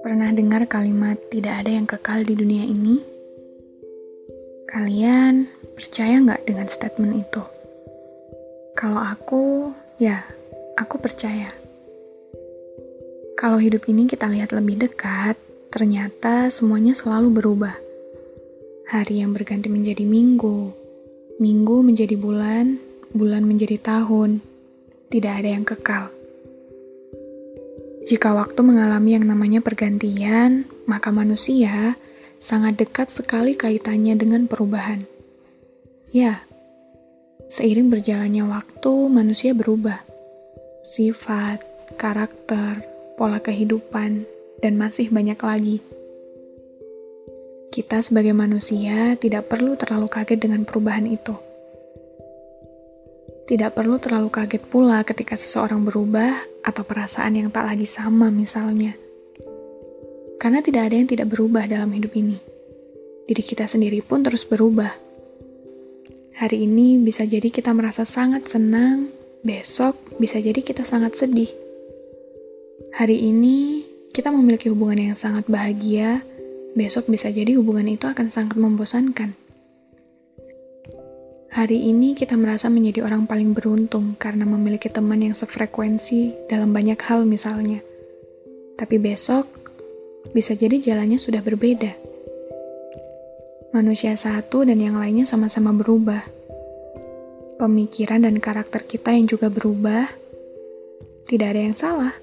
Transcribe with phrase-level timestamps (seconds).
[0.00, 3.04] Pernah dengar kalimat tidak ada yang kekal di dunia ini?
[4.64, 5.44] Kalian
[5.76, 7.44] percaya nggak dengan statement itu?
[8.72, 9.68] Kalau aku,
[10.00, 10.24] ya,
[10.80, 11.52] aku percaya.
[13.36, 15.36] Kalau hidup ini kita lihat lebih dekat,
[15.68, 17.76] ternyata semuanya selalu berubah.
[18.88, 20.72] Hari yang berganti menjadi minggu,
[21.36, 22.80] minggu menjadi bulan,
[23.12, 24.40] bulan menjadi tahun.
[25.12, 26.19] Tidak ada yang kekal.
[28.00, 32.00] Jika waktu mengalami yang namanya pergantian, maka manusia
[32.40, 35.04] sangat dekat sekali kaitannya dengan perubahan.
[36.08, 36.40] Ya,
[37.52, 40.00] seiring berjalannya waktu, manusia berubah.
[40.80, 41.60] Sifat,
[42.00, 42.80] karakter,
[43.20, 44.24] pola kehidupan,
[44.64, 45.84] dan masih banyak lagi.
[47.68, 51.49] Kita sebagai manusia tidak perlu terlalu kaget dengan perubahan itu.
[53.50, 56.30] Tidak perlu terlalu kaget pula ketika seseorang berubah
[56.62, 58.94] atau perasaan yang tak lagi sama misalnya.
[60.38, 62.38] Karena tidak ada yang tidak berubah dalam hidup ini.
[63.26, 64.94] Diri kita sendiri pun terus berubah.
[66.38, 69.10] Hari ini bisa jadi kita merasa sangat senang,
[69.42, 71.50] besok bisa jadi kita sangat sedih.
[72.94, 73.82] Hari ini
[74.14, 76.22] kita memiliki hubungan yang sangat bahagia,
[76.78, 79.39] besok bisa jadi hubungan itu akan sangat membosankan.
[81.50, 86.94] Hari ini kita merasa menjadi orang paling beruntung karena memiliki teman yang sefrekuensi dalam banyak
[87.10, 87.82] hal misalnya.
[88.78, 89.50] Tapi besok,
[90.30, 91.90] bisa jadi jalannya sudah berbeda.
[93.74, 96.22] Manusia satu dan yang lainnya sama-sama berubah.
[97.58, 100.06] Pemikiran dan karakter kita yang juga berubah,
[101.26, 102.14] tidak ada yang salah.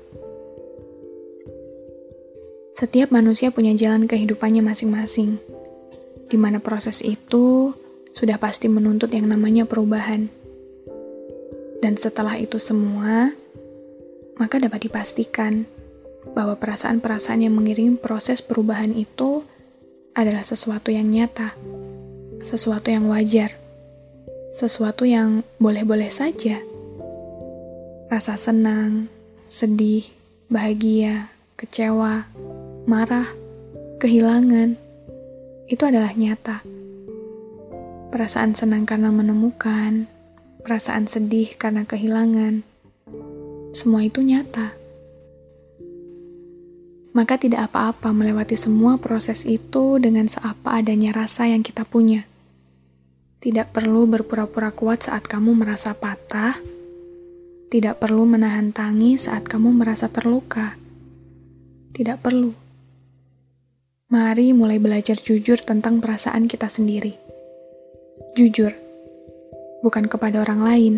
[2.71, 5.35] Setiap manusia punya jalan kehidupannya masing-masing,
[6.31, 7.75] di mana proses itu
[8.17, 10.25] sudah pasti menuntut yang namanya perubahan.
[11.78, 13.29] Dan setelah itu semua,
[14.41, 15.69] maka dapat dipastikan
[16.33, 19.45] bahwa perasaan-perasaan yang mengiringi proses perubahan itu
[20.17, 21.53] adalah sesuatu yang nyata,
[22.41, 23.53] sesuatu yang wajar,
[24.50, 26.57] sesuatu yang boleh-boleh saja.
[28.09, 29.13] Rasa senang,
[29.45, 30.09] sedih,
[30.50, 32.25] bahagia, kecewa,
[32.89, 33.29] marah,
[34.01, 34.73] kehilangan,
[35.69, 36.66] itu adalah nyata
[38.17, 40.09] perasaan senang karena menemukan,
[40.66, 42.66] perasaan sedih karena kehilangan.
[43.78, 44.73] Semua itu nyata.
[47.13, 52.25] Maka tidak apa-apa melewati semua proses itu dengan seapa adanya rasa yang kita punya.
[53.38, 56.57] Tidak perlu berpura-pura kuat saat kamu merasa patah.
[57.69, 60.73] Tidak perlu menahan tangis saat kamu merasa terluka.
[61.94, 62.50] Tidak perlu.
[64.09, 67.26] Mari mulai belajar jujur tentang perasaan kita sendiri
[68.37, 68.69] Jujur,
[69.81, 70.93] bukan kepada orang lain,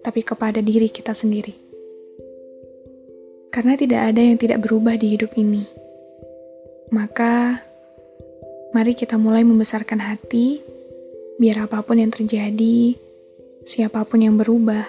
[0.00, 1.52] tapi kepada diri kita sendiri.
[3.52, 5.68] Karena tidak ada yang tidak berubah di hidup ini.
[6.96, 7.60] Maka,
[8.72, 10.64] mari kita mulai membesarkan hati,
[11.36, 12.96] biar apa pun yang terjadi,
[13.60, 14.88] siapa pun yang berubah,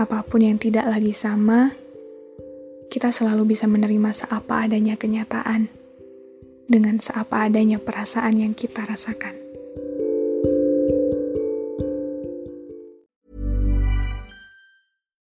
[0.00, 1.76] apa pun yang tidak lagi sama,
[2.88, 5.68] kita selalu bisa menerima seapa adanya kenyataan
[6.64, 9.43] dengan seapa adanya perasaan yang kita rasakan.